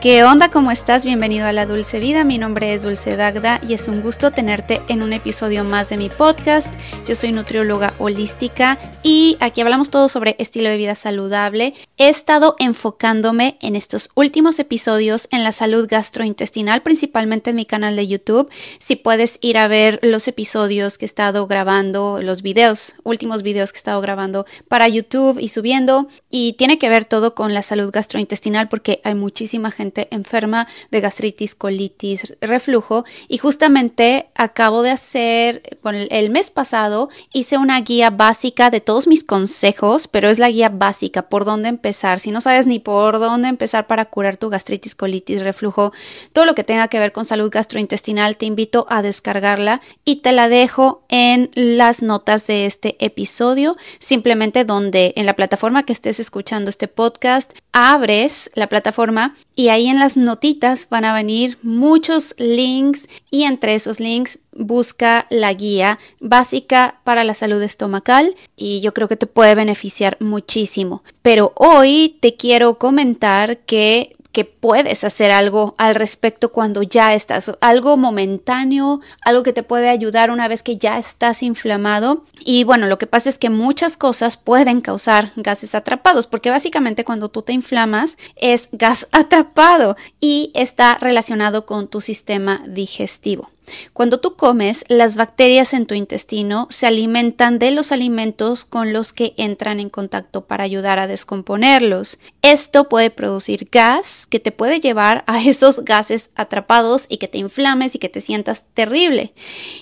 ¿Qué 0.00 0.24
onda? 0.24 0.50
¿Cómo 0.50 0.70
estás? 0.70 1.04
Bienvenido 1.04 1.46
a 1.46 1.52
La 1.52 1.66
Dulce 1.66 2.00
Vida. 2.00 2.24
Mi 2.24 2.38
nombre 2.38 2.72
es 2.72 2.84
Dulce 2.84 3.18
Dagda 3.18 3.60
y 3.68 3.74
es 3.74 3.86
un 3.86 4.00
gusto 4.00 4.30
tenerte 4.30 4.80
en 4.88 5.02
un 5.02 5.12
episodio 5.12 5.62
más 5.62 5.90
de 5.90 5.98
mi 5.98 6.08
podcast. 6.08 6.72
Yo 7.06 7.14
soy 7.14 7.32
nutrióloga 7.32 7.92
holística 7.98 8.78
y 9.02 9.36
aquí 9.40 9.60
hablamos 9.60 9.90
todo 9.90 10.08
sobre 10.08 10.36
estilo 10.38 10.70
de 10.70 10.78
vida 10.78 10.94
saludable. 10.94 11.74
He 11.98 12.08
estado 12.08 12.56
enfocándome 12.58 13.58
en 13.60 13.76
estos 13.76 14.08
últimos 14.14 14.58
episodios 14.58 15.28
en 15.32 15.44
la 15.44 15.52
salud 15.52 15.86
gastrointestinal, 15.86 16.80
principalmente 16.80 17.50
en 17.50 17.56
mi 17.56 17.66
canal 17.66 17.94
de 17.94 18.08
YouTube. 18.08 18.50
Si 18.78 18.96
puedes 18.96 19.38
ir 19.42 19.58
a 19.58 19.68
ver 19.68 20.00
los 20.02 20.26
episodios 20.28 20.96
que 20.96 21.04
he 21.04 21.12
estado 21.12 21.46
grabando, 21.46 22.20
los 22.22 22.40
videos, 22.40 22.94
últimos 23.02 23.42
videos 23.42 23.70
que 23.70 23.76
he 23.76 23.80
estado 23.80 24.00
grabando 24.00 24.46
para 24.66 24.88
YouTube 24.88 25.38
y 25.38 25.48
subiendo. 25.48 26.08
Y 26.30 26.54
tiene 26.54 26.78
que 26.78 26.88
ver 26.88 27.04
todo 27.04 27.34
con 27.34 27.52
la 27.52 27.60
salud 27.60 27.90
gastrointestinal 27.92 28.70
porque 28.70 29.02
hay 29.04 29.14
muchísima 29.14 29.70
gente 29.70 29.89
enferma 30.10 30.66
de 30.90 31.00
gastritis, 31.00 31.54
colitis, 31.54 32.36
reflujo 32.40 33.04
y 33.28 33.38
justamente 33.38 34.30
acabo 34.34 34.82
de 34.82 34.90
hacer, 34.90 35.62
el, 35.84 36.30
mes 36.30 36.50
pasado 36.50 37.08
hice 37.32 37.58
una 37.58 37.80
guía 37.80 38.10
básica 38.10 38.70
de 38.70 38.80
todos 38.80 39.06
mis 39.06 39.24
consejos, 39.24 40.08
pero 40.08 40.28
es 40.28 40.38
la 40.38 40.50
guía 40.50 40.68
básica 40.68 41.28
por 41.28 41.44
dónde 41.44 41.68
empezar. 41.68 42.20
Si 42.20 42.30
no 42.30 42.40
sabes 42.40 42.66
ni 42.66 42.78
por 42.78 43.18
dónde 43.18 43.48
empezar 43.48 43.86
para 43.86 44.04
curar 44.06 44.36
tu 44.36 44.48
gastritis, 44.48 44.94
colitis, 44.94 45.42
reflujo, 45.42 45.92
todo 46.32 46.44
lo 46.44 46.54
que 46.54 46.64
tenga 46.64 46.88
que 46.88 46.98
ver 46.98 47.12
con 47.12 47.24
salud 47.24 47.50
gastrointestinal, 47.50 48.36
te 48.36 48.46
invito 48.46 48.86
a 48.90 49.02
descargarla 49.02 49.80
y 50.04 50.16
te 50.16 50.32
la 50.32 50.48
dejo 50.48 51.04
en 51.08 51.50
las 51.54 52.02
notas 52.02 52.46
de 52.46 52.66
este 52.66 52.96
episodio, 53.04 53.76
simplemente 53.98 54.64
donde 54.64 55.12
en 55.16 55.26
la 55.26 55.36
plataforma 55.36 55.84
que 55.84 55.92
estés 55.92 56.20
escuchando 56.20 56.70
este 56.70 56.88
podcast, 56.88 57.52
abres 57.72 58.50
la 58.54 58.68
plataforma 58.68 59.34
y 59.54 59.68
ahí 59.68 59.79
en 59.88 59.98
las 59.98 60.16
notitas 60.16 60.88
van 60.90 61.04
a 61.04 61.14
venir 61.14 61.58
muchos 61.62 62.34
links 62.38 63.08
y 63.30 63.44
entre 63.44 63.74
esos 63.74 64.00
links 64.00 64.40
busca 64.52 65.26
la 65.30 65.52
guía 65.52 65.98
básica 66.20 67.00
para 67.04 67.24
la 67.24 67.34
salud 67.34 67.62
estomacal 67.62 68.34
y 68.56 68.80
yo 68.80 68.92
creo 68.92 69.08
que 69.08 69.16
te 69.16 69.26
puede 69.26 69.54
beneficiar 69.54 70.16
muchísimo. 70.20 71.02
Pero 71.22 71.52
hoy 71.56 72.16
te 72.20 72.36
quiero 72.36 72.78
comentar 72.78 73.58
que 73.58 74.16
que 74.32 74.44
puedes 74.44 75.04
hacer 75.04 75.30
algo 75.30 75.74
al 75.78 75.94
respecto 75.94 76.52
cuando 76.52 76.82
ya 76.82 77.14
estás, 77.14 77.52
algo 77.60 77.96
momentáneo, 77.96 79.00
algo 79.22 79.42
que 79.42 79.52
te 79.52 79.62
puede 79.62 79.88
ayudar 79.88 80.30
una 80.30 80.48
vez 80.48 80.62
que 80.62 80.76
ya 80.76 80.98
estás 80.98 81.42
inflamado. 81.42 82.24
Y 82.38 82.64
bueno, 82.64 82.86
lo 82.86 82.98
que 82.98 83.06
pasa 83.06 83.28
es 83.28 83.38
que 83.38 83.50
muchas 83.50 83.96
cosas 83.96 84.36
pueden 84.36 84.80
causar 84.80 85.32
gases 85.36 85.74
atrapados, 85.74 86.26
porque 86.26 86.50
básicamente 86.50 87.04
cuando 87.04 87.28
tú 87.28 87.42
te 87.42 87.52
inflamas 87.52 88.16
es 88.36 88.68
gas 88.72 89.08
atrapado 89.12 89.96
y 90.20 90.52
está 90.54 90.96
relacionado 90.98 91.66
con 91.66 91.88
tu 91.88 92.00
sistema 92.00 92.62
digestivo. 92.66 93.50
Cuando 93.92 94.20
tú 94.20 94.36
comes, 94.36 94.84
las 94.88 95.16
bacterias 95.16 95.74
en 95.74 95.86
tu 95.86 95.94
intestino 95.94 96.66
se 96.70 96.86
alimentan 96.86 97.58
de 97.58 97.70
los 97.70 97.92
alimentos 97.92 98.64
con 98.64 98.92
los 98.92 99.12
que 99.12 99.34
entran 99.36 99.80
en 99.80 99.90
contacto 99.90 100.46
para 100.46 100.64
ayudar 100.64 100.98
a 100.98 101.06
descomponerlos. 101.06 102.18
Esto 102.42 102.88
puede 102.88 103.10
producir 103.10 103.68
gas 103.70 104.26
que 104.26 104.40
te 104.40 104.52
puede 104.52 104.80
llevar 104.80 105.24
a 105.26 105.42
esos 105.44 105.84
gases 105.84 106.30
atrapados 106.34 107.06
y 107.08 107.18
que 107.18 107.28
te 107.28 107.38
inflames 107.38 107.94
y 107.94 107.98
que 107.98 108.08
te 108.08 108.20
sientas 108.20 108.64
terrible. 108.74 109.34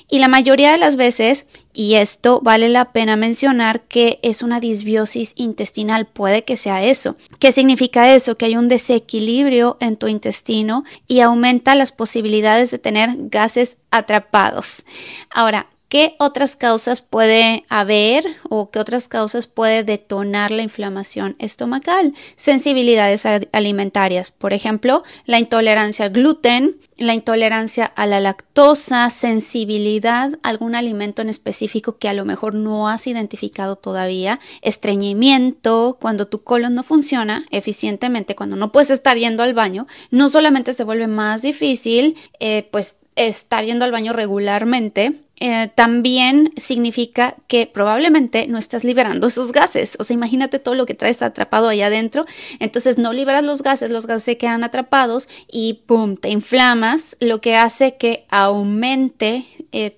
Y 0.09 0.19
la 0.19 0.29
mayoría 0.29 0.73
de 0.73 0.79
las 0.79 0.97
veces 0.97 1.47
y 1.79 1.95
esto 1.95 2.41
vale 2.43 2.69
la 2.69 2.93
pena 2.93 3.15
mencionar 3.15 3.83
que 3.83 4.19
es 4.25 4.43
una 4.43 4.59
disbiosis 4.59 5.35
intestinal, 5.37 6.09
puede 6.09 6.43
que 6.43 6.57
sea 6.57 6.83
eso. 6.83 7.17
¿Qué 7.39 7.53
significa 7.53 8.13
eso? 8.17 8.37
Que 8.37 8.47
hay 8.47 8.57
un 8.57 8.67
desequilibrio 8.67 9.77
en 9.79 9.97
tu 9.97 10.09
intestino 10.09 10.83
y 11.07 11.21
aumenta 11.21 11.77
las 11.77 11.93
posibilidades 11.93 12.73
de 12.73 12.81
tener 12.81 13.11
gases 13.17 13.78
atrapados. 13.91 14.85
Ahora, 15.35 15.67
¿Qué 15.89 16.17
otras 16.19 16.55
causas 16.55 17.01
puede 17.01 17.65
haber 17.71 18.27
o 18.51 18.71
qué 18.71 18.79
otras 18.79 19.09
causas 19.09 19.47
puede 19.47 19.85
detonar 19.85 20.51
la 20.51 20.63
inflamación 20.63 21.35
estomacal? 21.39 22.13
Sensibilidades 22.37 23.25
alimentarias, 23.53 24.31
por 24.31 24.53
ejemplo, 24.53 25.03
la 25.25 25.39
intolerancia 25.39 26.05
al 26.05 26.11
gluten, 26.11 26.77
la 26.99 27.15
intolerancia 27.15 27.87
a 27.87 28.07
la 28.07 28.21
lactosa, 28.21 29.09
sensibilidad 29.09 30.39
a 30.43 30.49
algún 30.51 30.75
alimento 30.75 31.23
en 31.23 31.31
específico 31.31 31.97
que 31.97 32.11
a 32.11 32.13
lo 32.13 32.27
mejor 32.27 32.53
no 32.53 32.91
has 32.91 33.07
identificado 33.07 33.77
todavía, 33.77 34.41
estreñimiento, 34.61 35.97
cuando 35.99 36.29
tu 36.29 36.43
colon 36.43 36.75
no 36.75 36.83
funciona 36.83 37.47
eficientemente, 37.51 38.37
cuando 38.37 38.57
no 38.57 38.73
puedes 38.73 38.91
estar 38.91 39.17
yendo 39.17 39.43
al 39.43 39.55
baño, 39.55 39.87
no 40.11 40.29
solamente 40.29 40.75
se 40.75 40.85
vuelve 40.85 41.07
más 41.07 41.41
difícil, 41.41 42.15
eh, 42.41 42.69
pues 42.71 42.99
estar 43.17 43.65
yendo 43.65 43.85
al 43.85 43.93
baño 43.93 44.13
regularmente, 44.13 45.15
eh, 45.41 45.71
también 45.75 46.53
significa 46.57 47.37
que 47.47 47.67
probablemente 47.67 48.47
no 48.49 48.59
estás 48.59 48.85
liberando 48.85 49.27
esos 49.27 49.53
gases. 49.53 49.97
O 49.99 50.05
sea, 50.05 50.15
imagínate 50.15 50.59
todo 50.59 50.75
lo 50.75 50.87
que 50.87 50.95
traes 50.95 51.23
atrapado 51.23 51.69
ahí 51.69 51.83
adentro. 51.83 52.27
Entonces 52.59 52.99
no 52.99 53.13
liberas 53.13 53.45
los 53.45 53.63
gases, 53.63 53.91
los 53.91 54.07
gases 54.07 54.25
se 54.25 54.37
quedan 54.37 54.65
atrapados 54.65 55.29
y 55.51 55.85
¡pum! 55.87 56.17
te 56.17 56.31
inflamas, 56.31 57.17
lo 57.21 57.41
que 57.41 57.57
hace 57.57 57.97
que 57.97 58.27
aumente 58.31 59.45
eh, 59.73 59.97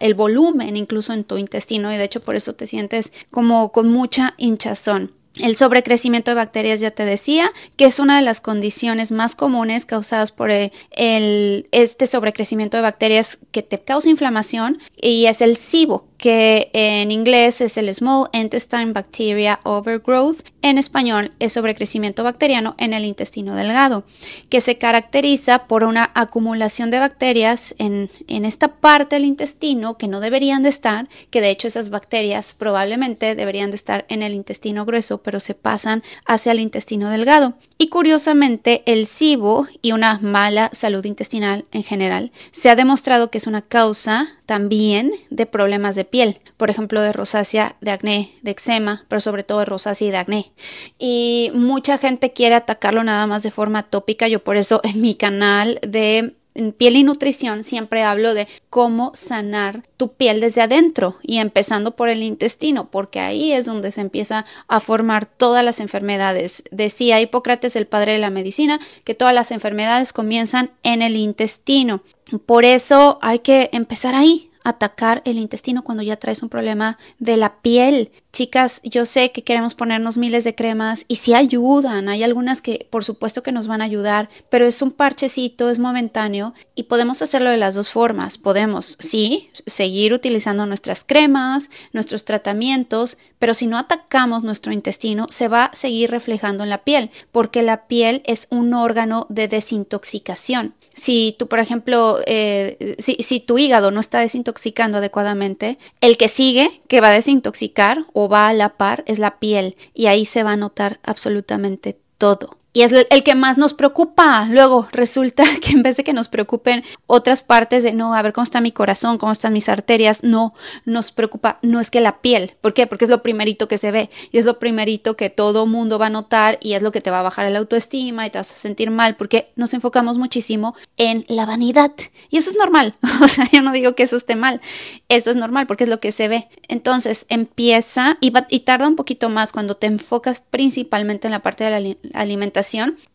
el 0.00 0.14
volumen 0.14 0.76
incluso 0.76 1.12
en 1.12 1.24
tu 1.24 1.36
intestino 1.36 1.92
y 1.92 1.98
de 1.98 2.04
hecho 2.04 2.20
por 2.20 2.36
eso 2.36 2.54
te 2.54 2.66
sientes 2.66 3.12
como 3.30 3.70
con 3.72 3.92
mucha 3.92 4.34
hinchazón. 4.38 5.17
El 5.38 5.56
sobrecrecimiento 5.56 6.30
de 6.30 6.36
bacterias, 6.36 6.80
ya 6.80 6.90
te 6.90 7.04
decía, 7.04 7.52
que 7.76 7.86
es 7.86 8.00
una 8.00 8.16
de 8.16 8.22
las 8.22 8.40
condiciones 8.40 9.12
más 9.12 9.34
comunes 9.34 9.86
causadas 9.86 10.32
por 10.32 10.50
eh, 10.50 10.72
el, 10.90 11.68
este 11.72 12.06
sobrecrecimiento 12.06 12.76
de 12.76 12.82
bacterias 12.82 13.38
que 13.52 13.62
te 13.62 13.78
causa 13.78 14.08
inflamación 14.08 14.78
y 14.96 15.26
es 15.26 15.40
el 15.40 15.56
SIBO, 15.56 16.06
que 16.18 16.70
en 16.72 17.12
inglés 17.12 17.60
es 17.60 17.78
el 17.78 17.94
Small 17.94 18.28
Intestine 18.32 18.92
Bacteria 18.92 19.60
Overgrowth, 19.62 20.40
en 20.60 20.76
español 20.76 21.32
es 21.38 21.52
sobrecrecimiento 21.52 22.24
bacteriano 22.24 22.74
en 22.78 22.92
el 22.92 23.04
intestino 23.04 23.54
delgado, 23.54 24.04
que 24.48 24.60
se 24.60 24.76
caracteriza 24.76 25.66
por 25.66 25.84
una 25.84 26.10
acumulación 26.14 26.90
de 26.90 26.98
bacterias 26.98 27.76
en, 27.78 28.10
en 28.26 28.44
esta 28.44 28.76
parte 28.76 29.16
del 29.16 29.24
intestino 29.24 29.96
que 29.96 30.08
no 30.08 30.18
deberían 30.18 30.64
de 30.64 30.70
estar, 30.70 31.08
que 31.30 31.40
de 31.40 31.50
hecho 31.50 31.68
esas 31.68 31.90
bacterias 31.90 32.52
probablemente 32.52 33.36
deberían 33.36 33.70
de 33.70 33.76
estar 33.76 34.04
en 34.08 34.24
el 34.24 34.34
intestino 34.34 34.84
grueso, 34.84 35.18
pero 35.22 35.38
se 35.38 35.54
pasan 35.54 36.02
hacia 36.26 36.50
el 36.50 36.58
intestino 36.58 37.08
delgado. 37.10 37.54
Y 37.78 37.88
curiosamente, 37.88 38.82
el 38.86 39.06
SIBO 39.06 39.68
y 39.80 39.92
una 39.92 40.18
mala 40.18 40.70
salud 40.72 41.04
intestinal 41.04 41.64
en 41.70 41.84
general 41.84 42.32
se 42.50 42.70
ha 42.70 42.76
demostrado 42.76 43.30
que 43.30 43.38
es 43.38 43.46
una 43.46 43.62
causa 43.62 44.26
también 44.46 45.12
de 45.30 45.46
problemas 45.46 45.94
de 45.94 46.07
piel, 46.08 46.40
por 46.56 46.70
ejemplo, 46.70 47.00
de 47.00 47.12
rosácea, 47.12 47.76
de 47.80 47.90
acné, 47.90 48.30
de 48.42 48.50
eczema, 48.50 49.04
pero 49.08 49.20
sobre 49.20 49.42
todo 49.42 49.60
de 49.60 49.64
rosácea 49.66 50.08
y 50.08 50.10
de 50.10 50.16
acné. 50.16 50.52
Y 50.98 51.50
mucha 51.54 51.98
gente 51.98 52.32
quiere 52.32 52.54
atacarlo 52.54 53.04
nada 53.04 53.26
más 53.26 53.42
de 53.42 53.50
forma 53.50 53.84
tópica. 53.84 54.28
Yo 54.28 54.42
por 54.42 54.56
eso 54.56 54.80
en 54.84 55.00
mi 55.00 55.14
canal 55.14 55.78
de 55.86 56.34
piel 56.76 56.96
y 56.96 57.04
nutrición 57.04 57.62
siempre 57.62 58.02
hablo 58.02 58.34
de 58.34 58.48
cómo 58.70 59.12
sanar 59.14 59.84
tu 59.96 60.12
piel 60.14 60.40
desde 60.40 60.62
adentro 60.62 61.16
y 61.22 61.38
empezando 61.38 61.94
por 61.94 62.08
el 62.08 62.22
intestino, 62.22 62.90
porque 62.90 63.20
ahí 63.20 63.52
es 63.52 63.66
donde 63.66 63.92
se 63.92 64.00
empieza 64.00 64.44
a 64.66 64.80
formar 64.80 65.26
todas 65.26 65.64
las 65.64 65.80
enfermedades. 65.80 66.64
Decía 66.70 67.20
Hipócrates, 67.20 67.76
el 67.76 67.86
padre 67.86 68.12
de 68.12 68.18
la 68.18 68.30
medicina, 68.30 68.80
que 69.04 69.14
todas 69.14 69.34
las 69.34 69.52
enfermedades 69.52 70.12
comienzan 70.12 70.70
en 70.82 71.02
el 71.02 71.16
intestino. 71.16 72.02
Por 72.44 72.64
eso 72.64 73.18
hay 73.22 73.38
que 73.38 73.70
empezar 73.72 74.14
ahí, 74.14 74.50
atacar 74.68 75.22
el 75.24 75.38
intestino 75.38 75.82
cuando 75.82 76.02
ya 76.02 76.16
traes 76.16 76.42
un 76.42 76.48
problema 76.48 76.98
de 77.18 77.36
la 77.36 77.60
piel. 77.60 78.12
Chicas, 78.32 78.80
yo 78.84 79.04
sé 79.04 79.32
que 79.32 79.42
queremos 79.42 79.74
ponernos 79.74 80.18
miles 80.18 80.44
de 80.44 80.54
cremas 80.54 81.04
y 81.08 81.16
sí 81.16 81.34
ayudan, 81.34 82.08
hay 82.08 82.22
algunas 82.22 82.62
que 82.62 82.86
por 82.90 83.02
supuesto 83.02 83.42
que 83.42 83.52
nos 83.52 83.66
van 83.66 83.80
a 83.80 83.84
ayudar, 83.84 84.28
pero 84.50 84.66
es 84.66 84.80
un 84.82 84.92
parchecito, 84.92 85.70
es 85.70 85.78
momentáneo 85.78 86.54
y 86.74 86.84
podemos 86.84 87.22
hacerlo 87.22 87.50
de 87.50 87.56
las 87.56 87.74
dos 87.74 87.90
formas. 87.90 88.38
Podemos, 88.38 88.96
sí, 89.00 89.50
seguir 89.66 90.12
utilizando 90.12 90.66
nuestras 90.66 91.04
cremas, 91.04 91.70
nuestros 91.92 92.24
tratamientos, 92.24 93.18
pero 93.38 93.54
si 93.54 93.66
no 93.66 93.78
atacamos 93.78 94.42
nuestro 94.42 94.72
intestino, 94.72 95.26
se 95.30 95.48
va 95.48 95.66
a 95.66 95.76
seguir 95.76 96.10
reflejando 96.10 96.64
en 96.64 96.70
la 96.70 96.84
piel, 96.84 97.10
porque 97.32 97.62
la 97.62 97.86
piel 97.86 98.22
es 98.26 98.46
un 98.50 98.74
órgano 98.74 99.26
de 99.28 99.48
desintoxicación. 99.48 100.74
Si 100.98 101.34
tú, 101.38 101.48
por 101.48 101.60
ejemplo, 101.60 102.18
eh, 102.26 102.96
si, 102.98 103.14
si 103.20 103.40
tu 103.40 103.58
hígado 103.58 103.90
no 103.90 104.00
está 104.00 104.20
desintoxicando 104.20 104.98
adecuadamente, 104.98 105.78
el 106.00 106.16
que 106.16 106.28
sigue, 106.28 106.82
que 106.88 107.00
va 107.00 107.08
a 107.08 107.14
desintoxicar 107.14 108.04
o 108.12 108.28
va 108.28 108.48
a 108.48 108.52
la 108.52 108.76
par, 108.76 109.04
es 109.06 109.18
la 109.18 109.38
piel. 109.38 109.76
Y 109.94 110.06
ahí 110.06 110.24
se 110.24 110.42
va 110.42 110.52
a 110.52 110.56
notar 110.56 111.00
absolutamente 111.02 111.98
todo 112.18 112.57
y 112.72 112.82
es 112.82 112.92
el 112.92 113.22
que 113.22 113.34
más 113.34 113.56
nos 113.56 113.72
preocupa. 113.72 114.46
Luego 114.50 114.88
resulta 114.92 115.42
que 115.62 115.72
en 115.72 115.82
vez 115.82 115.96
de 115.96 116.04
que 116.04 116.12
nos 116.12 116.28
preocupen 116.28 116.84
otras 117.06 117.42
partes 117.42 117.82
de 117.82 117.92
no, 117.92 118.14
a 118.14 118.22
ver 118.22 118.32
cómo 118.32 118.44
está 118.44 118.60
mi 118.60 118.72
corazón, 118.72 119.18
cómo 119.18 119.32
están 119.32 119.52
mis 119.52 119.68
arterias, 119.68 120.22
no, 120.22 120.54
nos 120.84 121.10
preocupa, 121.10 121.58
no 121.62 121.80
es 121.80 121.90
que 121.90 122.00
la 122.00 122.20
piel. 122.20 122.52
¿Por 122.60 122.74
qué? 122.74 122.86
Porque 122.86 123.04
es 123.04 123.10
lo 123.10 123.22
primerito 123.22 123.68
que 123.68 123.78
se 123.78 123.90
ve 123.90 124.10
y 124.30 124.38
es 124.38 124.44
lo 124.44 124.58
primerito 124.58 125.16
que 125.16 125.30
todo 125.30 125.66
mundo 125.66 125.98
va 125.98 126.06
a 126.06 126.10
notar 126.10 126.58
y 126.60 126.74
es 126.74 126.82
lo 126.82 126.92
que 126.92 127.00
te 127.00 127.10
va 127.10 127.20
a 127.20 127.22
bajar 127.22 127.46
el 127.46 127.56
autoestima 127.56 128.26
y 128.26 128.30
te 128.30 128.38
vas 128.38 128.52
a 128.52 128.56
sentir 128.56 128.90
mal 128.90 129.16
porque 129.16 129.50
nos 129.56 129.72
enfocamos 129.74 130.18
muchísimo 130.18 130.74
en 130.96 131.24
la 131.28 131.46
vanidad. 131.46 131.92
Y 132.30 132.36
eso 132.36 132.50
es 132.50 132.56
normal. 132.56 132.94
O 133.20 133.26
sea, 133.26 133.48
yo 133.50 133.62
no 133.62 133.72
digo 133.72 133.96
que 133.96 134.04
eso 134.04 134.16
esté 134.16 134.36
mal. 134.36 134.60
Eso 135.08 135.30
es 135.30 135.36
normal 135.36 135.66
porque 135.66 135.84
es 135.84 135.90
lo 135.90 135.98
que 135.98 136.12
se 136.12 136.28
ve. 136.28 136.48
Entonces 136.68 137.26
empieza 137.28 138.16
y, 138.20 138.32
y 138.48 138.60
tarda 138.60 138.86
un 138.86 138.94
poquito 138.94 139.28
más 139.28 139.52
cuando 139.52 139.74
te 139.74 139.88
enfocas 139.88 140.38
principalmente 140.38 141.26
en 141.26 141.32
la 141.32 141.42
parte 141.42 141.64
de 141.64 141.70
la 141.80 141.96
alimentación 142.14 142.57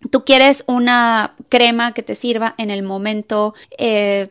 tú 0.10 0.24
quieres 0.26 0.64
una 0.68 1.36
crema 1.50 1.94
que 1.94 2.04
te 2.04 2.16
sirva 2.16 2.56
en 2.58 2.70
el 2.70 2.84
momento, 2.84 3.54
eh, 3.78 4.28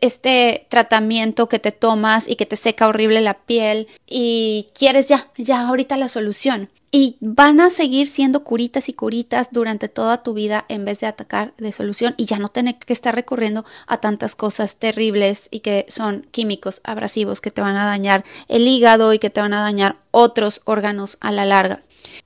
este 0.00 0.66
tratamiento 0.68 1.48
que 1.48 1.58
te 1.58 1.72
tomas 1.72 2.28
y 2.28 2.36
que 2.36 2.46
te 2.46 2.56
seca 2.56 2.88
horrible 2.88 3.20
la 3.20 3.34
piel 3.34 3.88
y 4.06 4.68
quieres 4.74 5.08
ya, 5.08 5.28
ya 5.36 5.66
ahorita 5.66 5.96
la 5.96 6.08
solución. 6.08 6.70
Y 6.90 7.16
van 7.20 7.60
a 7.60 7.68
seguir 7.68 8.06
siendo 8.06 8.44
curitas 8.44 8.88
y 8.88 8.94
curitas 8.94 9.50
durante 9.52 9.88
toda 9.88 10.22
tu 10.22 10.32
vida 10.32 10.64
en 10.68 10.86
vez 10.86 11.00
de 11.00 11.06
atacar 11.06 11.52
de 11.58 11.72
solución 11.72 12.14
y 12.16 12.24
ya 12.24 12.38
no 12.38 12.48
tener 12.48 12.76
que 12.76 12.94
estar 12.94 13.14
recurriendo 13.14 13.66
a 13.86 13.98
tantas 13.98 14.34
cosas 14.34 14.76
terribles 14.76 15.48
y 15.50 15.60
que 15.60 15.84
son 15.88 16.26
químicos 16.30 16.80
abrasivos 16.84 17.42
que 17.42 17.50
te 17.50 17.60
van 17.60 17.76
a 17.76 17.84
dañar 17.84 18.24
el 18.48 18.66
hígado 18.66 19.12
y 19.12 19.18
que 19.18 19.28
te 19.28 19.42
van 19.42 19.52
a 19.52 19.60
dañar 19.60 19.96
otros 20.12 20.62
órganos 20.64 21.18
a 21.20 21.30
la 21.30 21.44
larga. 21.44 21.82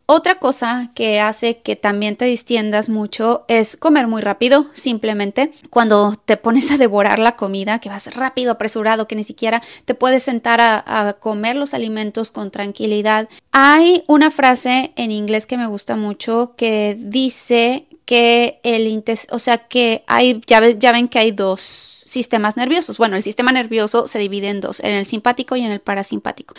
Otra 0.07 0.35
cosa 0.35 0.91
que 0.95 1.21
hace 1.21 1.59
que 1.61 1.77
también 1.77 2.17
te 2.17 2.25
distiendas 2.25 2.89
mucho 2.89 3.45
es 3.49 3.77
comer 3.77 4.09
muy 4.09 4.21
rápido, 4.21 4.67
simplemente 4.73 5.53
cuando 5.71 6.15
te 6.25 6.37
pones 6.37 6.71
a 6.71 6.77
devorar 6.77 7.19
la 7.19 7.37
comida, 7.37 7.79
que 7.79 7.89
vas 7.89 8.15
rápido, 8.15 8.53
apresurado, 8.53 9.09
que 9.09 9.15
ni 9.17 9.25
siquiera 9.25 9.63
te 9.85 9.95
puedes 9.95 10.23
sentar 10.23 10.61
a, 10.61 11.17
comer 11.21 11.57
los 11.57 11.73
alimentos 11.73 12.31
con 12.31 12.51
tranquilidad. 12.51 13.29
Hay 13.53 14.03
una 14.07 14.31
frase 14.31 14.93
en 14.97 15.11
inglés 15.11 15.47
que 15.47 15.57
me 15.57 15.67
gusta 15.67 15.97
mucho 15.97 16.55
que 16.57 16.97
dice 16.99 17.87
que 18.05 18.61
el 18.65 19.03
o 19.31 19.39
sea 19.39 19.69
que 19.69 20.05
hay, 20.07 20.43
ya, 20.47 20.69
ya 20.71 20.93
ven 20.93 21.09
que 21.09 21.19
hay 21.19 21.31
dos 21.31 22.02
sistemas 22.13 22.57
nerviosos. 22.57 22.99
Bueno, 22.99 23.17
el 23.17 23.23
sistema 23.23 23.53
nervioso 23.53 24.07
se 24.07 24.19
divide 24.19 24.49
en 24.49 24.61
dos, 24.61 24.81
en 24.81 24.93
el 24.93 25.07
simpático 25.07 25.57
y 25.57 25.63
en 25.63 25.73
el 25.73 25.81
parasimpático. 25.81 26.55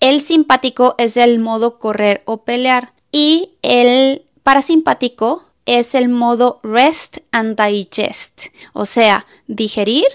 El 0.00 0.20
simpático 0.20 0.94
es 0.98 1.16
el 1.16 1.38
modo 1.38 1.78
correr 1.78 2.22
o 2.26 2.44
pelear 2.44 2.92
y 3.10 3.50
el 3.62 4.22
parasimpático 4.42 5.44
es 5.66 5.94
el 5.94 6.08
modo 6.08 6.60
rest 6.62 7.18
and 7.30 7.60
digest, 7.60 8.46
o 8.72 8.84
sea, 8.84 9.26
digerir 9.46 10.06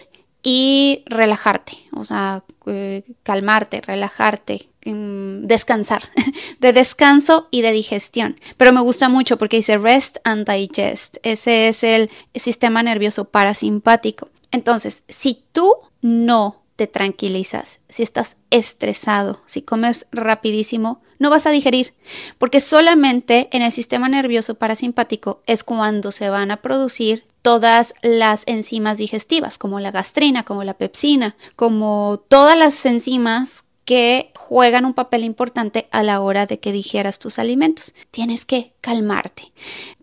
y 0.42 1.04
relajarte, 1.06 1.74
o 1.95 2.04
sea, 2.04 2.44
eh, 2.66 3.04
calmarte, 3.24 3.80
relajarte, 3.81 4.68
mm, 4.86 5.45
descansar, 5.45 6.10
de 6.60 6.74
descanso 6.74 7.48
y 7.51 7.62
de 7.62 7.72
digestión. 7.72 8.36
Pero 8.57 8.74
me 8.74 8.81
gusta 8.81 9.10
mucho 9.10 9.38
porque 9.38 9.57
dice 9.57 9.78
rest 9.78 10.18
and 10.24 10.50
digest, 10.50 11.18
ese 11.24 11.68
es 11.68 11.84
el 11.84 12.10
sistema 12.36 12.84
nervioso 12.84 13.25
parasimpático. 13.25 14.30
Entonces, 14.53 15.03
si 15.09 15.44
tú 15.51 15.73
no 16.01 16.61
te 16.75 16.88
tranquilizas, 16.88 17.79
si 17.89 18.03
estás 18.03 18.38
estresado, 18.51 19.41
si 19.47 19.63
comes 19.63 20.05
rapidísimo, 20.11 21.01
no 21.19 21.29
vas 21.29 21.47
a 21.47 21.50
digerir, 21.51 21.94
porque 22.38 22.59
solamente 22.59 23.50
en 23.51 23.63
el 23.63 23.71
sistema 23.71 24.09
nervioso 24.09 24.55
parasimpático 24.55 25.41
es 25.47 25.63
cuando 25.63 26.11
se 26.11 26.29
van 26.29 26.51
a 26.51 26.61
producir 26.61 27.25
todas 27.41 27.95
las 28.03 28.44
enzimas 28.45 29.00
digestivas, 29.00 29.57
como 29.57 29.79
la 29.79 29.91
gastrina, 29.91 30.44
como 30.44 30.63
la 30.63 30.75
pepsina, 30.75 31.35
como 31.56 32.23
todas 32.29 32.57
las 32.57 32.85
enzimas 32.85 33.65
que 33.85 34.31
juegan 34.38 34.85
un 34.85 34.94
papel 34.94 35.24
importante 35.24 35.88
a 35.91 36.03
la 36.03 36.21
hora 36.21 36.45
de 36.45 36.59
que 36.59 36.71
digieras 36.71 37.19
tus 37.19 37.39
alimentos. 37.39 37.94
Tienes 38.12 38.45
que 38.45 38.74
calmarte. 38.81 39.51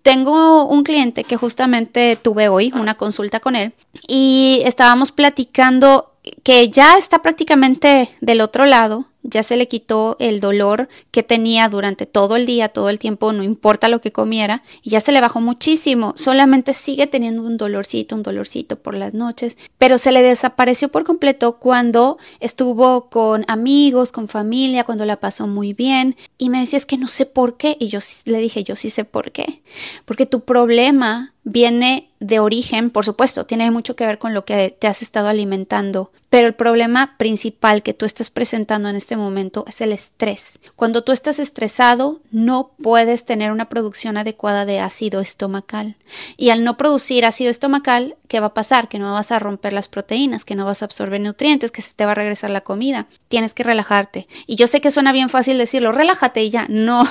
Tengo 0.02 0.66
un 0.66 0.82
cliente 0.82 1.24
que 1.24 1.36
justamente 1.36 2.16
tuve 2.16 2.48
hoy 2.48 2.72
una 2.74 2.96
consulta 2.96 3.40
con 3.40 3.56
él 3.56 3.74
y 4.06 4.62
estábamos 4.64 5.12
platicando 5.12 6.14
que 6.42 6.68
ya 6.68 6.96
está 6.98 7.22
prácticamente 7.22 8.08
del 8.20 8.40
otro 8.40 8.66
lado 8.66 9.09
ya 9.22 9.42
se 9.42 9.56
le 9.56 9.68
quitó 9.68 10.16
el 10.18 10.40
dolor 10.40 10.88
que 11.10 11.22
tenía 11.22 11.68
durante 11.68 12.06
todo 12.06 12.36
el 12.36 12.46
día, 12.46 12.68
todo 12.68 12.88
el 12.88 12.98
tiempo, 12.98 13.32
no 13.32 13.42
importa 13.42 13.88
lo 13.88 14.00
que 14.00 14.12
comiera, 14.12 14.62
y 14.82 14.90
ya 14.90 15.00
se 15.00 15.12
le 15.12 15.20
bajó 15.20 15.40
muchísimo, 15.40 16.14
solamente 16.16 16.72
sigue 16.72 17.06
teniendo 17.06 17.42
un 17.42 17.56
dolorcito, 17.56 18.14
un 18.14 18.22
dolorcito 18.22 18.76
por 18.76 18.94
las 18.94 19.14
noches, 19.14 19.58
pero 19.78 19.98
se 19.98 20.12
le 20.12 20.22
desapareció 20.22 20.90
por 20.90 21.04
completo 21.04 21.58
cuando 21.58 22.18
estuvo 22.40 23.08
con 23.10 23.44
amigos, 23.48 24.12
con 24.12 24.28
familia, 24.28 24.84
cuando 24.84 25.04
la 25.04 25.20
pasó 25.20 25.46
muy 25.46 25.72
bien, 25.72 26.16
y 26.38 26.48
me 26.48 26.60
decía 26.60 26.78
es 26.78 26.86
que 26.86 26.98
no 26.98 27.08
sé 27.08 27.26
por 27.26 27.56
qué, 27.56 27.76
y 27.78 27.88
yo 27.88 27.98
le 28.24 28.38
dije 28.38 28.64
yo 28.64 28.76
sí 28.76 28.90
sé 28.90 29.04
por 29.04 29.32
qué, 29.32 29.62
porque 30.04 30.26
tu 30.26 30.40
problema 30.40 31.34
viene 31.44 32.10
de 32.20 32.38
origen, 32.38 32.90
por 32.90 33.04
supuesto, 33.06 33.46
tiene 33.46 33.70
mucho 33.70 33.96
que 33.96 34.06
ver 34.06 34.18
con 34.18 34.34
lo 34.34 34.44
que 34.44 34.76
te 34.78 34.86
has 34.86 35.00
estado 35.00 35.28
alimentando, 35.28 36.12
pero 36.28 36.46
el 36.46 36.54
problema 36.54 37.16
principal 37.16 37.82
que 37.82 37.94
tú 37.94 38.04
estás 38.04 38.30
presentando 38.30 38.90
en 38.90 38.94
este 38.94 39.16
momento 39.16 39.64
es 39.66 39.80
el 39.80 39.90
estrés. 39.90 40.60
Cuando 40.76 41.02
tú 41.02 41.12
estás 41.12 41.38
estresado, 41.38 42.20
no 42.30 42.72
puedes 42.82 43.24
tener 43.24 43.50
una 43.50 43.70
producción 43.70 44.18
adecuada 44.18 44.66
de 44.66 44.80
ácido 44.80 45.20
estomacal. 45.20 45.96
Y 46.36 46.50
al 46.50 46.62
no 46.62 46.76
producir 46.76 47.24
ácido 47.24 47.50
estomacal, 47.50 48.16
¿qué 48.28 48.38
va 48.38 48.48
a 48.48 48.54
pasar? 48.54 48.88
Que 48.88 48.98
no 48.98 49.12
vas 49.12 49.32
a 49.32 49.38
romper 49.38 49.72
las 49.72 49.88
proteínas, 49.88 50.44
que 50.44 50.54
no 50.54 50.66
vas 50.66 50.82
a 50.82 50.84
absorber 50.84 51.22
nutrientes, 51.22 51.72
que 51.72 51.82
se 51.82 51.94
te 51.94 52.04
va 52.04 52.12
a 52.12 52.16
regresar 52.16 52.50
la 52.50 52.60
comida. 52.60 53.06
Tienes 53.28 53.54
que 53.54 53.64
relajarte. 53.64 54.28
Y 54.46 54.56
yo 54.56 54.66
sé 54.66 54.80
que 54.80 54.90
suena 54.90 55.12
bien 55.12 55.30
fácil 55.30 55.56
decirlo, 55.56 55.90
relájate 55.90 56.44
y 56.44 56.50
ya. 56.50 56.66
No, 56.68 57.08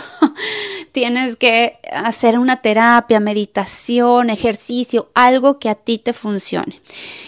tienes 0.91 1.35
que 1.35 1.79
hacer 1.91 2.37
una 2.37 2.61
terapia, 2.61 3.19
meditación, 3.19 4.18
ejercicio, 4.27 5.09
algo 5.13 5.59
que 5.59 5.69
a 5.69 5.75
ti 5.75 5.97
te 5.97 6.13
funcione. 6.13 6.81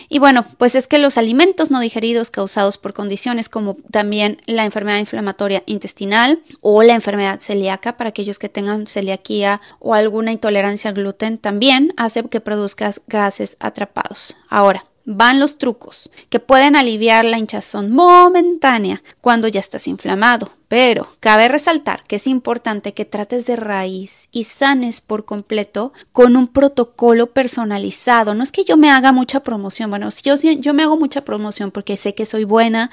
Y 0.09 0.19
bueno, 0.19 0.45
pues 0.57 0.75
es 0.75 0.87
que 0.87 0.97
los 0.97 1.17
alimentos 1.17 1.71
no 1.71 1.79
digeridos 1.79 2.29
causados 2.29 2.77
por 2.77 2.93
condiciones 2.93 3.47
como 3.47 3.77
también 3.91 4.41
la 4.45 4.65
enfermedad 4.65 4.97
inflamatoria 4.97 5.63
intestinal 5.65 6.43
o 6.59 6.83
la 6.83 6.95
enfermedad 6.95 7.39
celíaca 7.39 7.95
para 7.95 8.09
aquellos 8.09 8.39
que 8.39 8.49
tengan 8.49 8.87
celiaquía 8.87 9.61
o 9.79 9.93
alguna 9.93 10.31
intolerancia 10.31 10.89
al 10.89 10.95
gluten 10.95 11.37
también 11.37 11.93
hace 11.95 12.23
que 12.23 12.41
produzcas 12.41 13.01
gases 13.07 13.55
atrapados. 13.59 14.35
Ahora, 14.49 14.85
van 15.05 15.39
los 15.39 15.57
trucos 15.57 16.11
que 16.29 16.39
pueden 16.39 16.75
aliviar 16.75 17.25
la 17.25 17.37
hinchazón 17.37 17.91
momentánea 17.91 19.01
cuando 19.21 19.47
ya 19.47 19.59
estás 19.59 19.87
inflamado. 19.87 20.51
Pero 20.71 21.05
cabe 21.19 21.49
resaltar 21.49 22.01
que 22.03 22.15
es 22.15 22.27
importante 22.27 22.93
que 22.93 23.03
trates 23.03 23.45
de 23.45 23.57
raíz 23.57 24.29
y 24.31 24.45
sanes 24.45 25.01
por 25.01 25.25
completo 25.25 25.91
con 26.13 26.37
un 26.37 26.47
protocolo 26.47 27.33
personalizado. 27.33 28.35
No 28.35 28.41
es 28.41 28.53
que 28.53 28.63
yo 28.63 28.77
me 28.77 28.89
haga 28.89 29.11
mucha 29.11 29.41
promoción, 29.41 29.89
bueno, 29.89 30.07
yo, 30.23 30.35
yo 30.37 30.73
me 30.73 30.83
hago 30.83 30.95
mucha 30.95 31.25
promoción 31.25 31.71
porque 31.71 31.97
sé 31.97 32.15
que 32.15 32.25
soy 32.25 32.45
buena, 32.45 32.89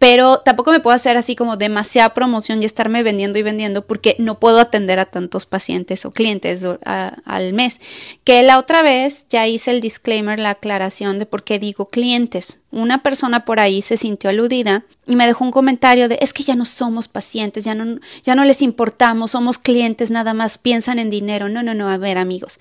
pero 0.00 0.40
tampoco 0.40 0.72
me 0.72 0.80
puedo 0.80 0.96
hacer 0.96 1.16
así 1.16 1.36
como 1.36 1.56
demasiada 1.56 2.14
promoción 2.14 2.60
y 2.60 2.66
estarme 2.66 3.04
vendiendo 3.04 3.38
y 3.38 3.44
vendiendo 3.44 3.86
porque 3.86 4.16
no 4.18 4.40
puedo 4.40 4.58
atender 4.58 4.98
a 4.98 5.06
tantos 5.06 5.46
pacientes 5.46 6.04
o 6.06 6.10
clientes 6.10 6.66
al 6.84 7.52
mes. 7.52 7.80
Que 8.24 8.42
la 8.42 8.58
otra 8.58 8.82
vez 8.82 9.28
ya 9.28 9.46
hice 9.46 9.70
el 9.70 9.80
disclaimer, 9.80 10.40
la 10.40 10.50
aclaración 10.50 11.20
de 11.20 11.26
por 11.26 11.44
qué 11.44 11.60
digo 11.60 11.86
clientes. 11.86 12.58
Una 12.74 13.02
persona 13.02 13.44
por 13.44 13.60
ahí 13.60 13.82
se 13.82 13.96
sintió 13.96 14.30
aludida 14.30 14.84
y 15.06 15.14
me 15.14 15.26
dejó 15.26 15.44
un 15.44 15.52
comentario 15.52 16.08
de 16.08 16.18
es 16.20 16.32
que 16.32 16.42
ya 16.42 16.56
no 16.56 16.64
somos 16.64 17.06
pacientes, 17.06 17.64
ya 17.64 17.74
no, 17.74 18.00
ya 18.24 18.34
no 18.34 18.44
les 18.44 18.62
importamos, 18.62 19.30
somos 19.30 19.58
clientes, 19.58 20.10
nada 20.10 20.34
más 20.34 20.58
piensan 20.58 20.98
en 20.98 21.08
dinero. 21.08 21.48
No, 21.48 21.62
no, 21.62 21.72
no, 21.72 21.88
a 21.88 21.96
ver 21.98 22.18
amigos. 22.18 22.58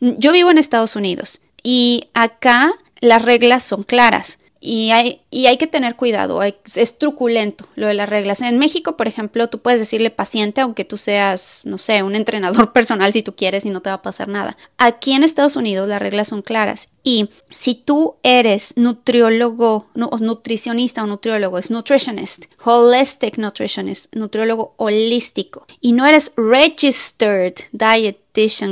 Yo 0.00 0.32
vivo 0.32 0.50
en 0.50 0.58
Estados 0.58 0.96
Unidos 0.96 1.40
y 1.62 2.08
acá 2.12 2.72
las 3.00 3.22
reglas 3.22 3.62
son 3.62 3.84
claras. 3.84 4.40
Y 4.64 4.92
hay, 4.92 5.22
y 5.28 5.46
hay 5.46 5.56
que 5.56 5.66
tener 5.66 5.96
cuidado, 5.96 6.40
es 6.42 6.98
truculento 6.98 7.66
lo 7.74 7.88
de 7.88 7.94
las 7.94 8.08
reglas. 8.08 8.40
En 8.42 8.58
México, 8.58 8.96
por 8.96 9.08
ejemplo, 9.08 9.48
tú 9.48 9.58
puedes 9.58 9.80
decirle 9.80 10.10
paciente 10.10 10.60
aunque 10.60 10.84
tú 10.84 10.96
seas, 10.96 11.62
no 11.64 11.78
sé, 11.78 12.04
un 12.04 12.14
entrenador 12.14 12.72
personal 12.72 13.12
si 13.12 13.24
tú 13.24 13.34
quieres 13.34 13.64
y 13.64 13.70
no 13.70 13.82
te 13.82 13.90
va 13.90 13.94
a 13.94 14.02
pasar 14.02 14.28
nada. 14.28 14.56
Aquí 14.78 15.14
en 15.14 15.24
Estados 15.24 15.56
Unidos 15.56 15.88
las 15.88 16.00
reglas 16.00 16.28
son 16.28 16.42
claras 16.42 16.90
y 17.02 17.28
si 17.50 17.74
tú 17.74 18.14
eres 18.22 18.74
nutriólogo, 18.76 19.88
o 19.94 20.18
nutricionista 20.18 21.02
o 21.02 21.06
nutriólogo, 21.06 21.58
es 21.58 21.70
nutritionist, 21.72 22.44
holistic 22.64 23.38
nutritionist, 23.38 24.14
nutriólogo 24.14 24.74
holístico 24.76 25.66
y 25.80 25.92
no 25.92 26.06
eres 26.06 26.32
registered 26.36 27.54
diet 27.72 28.21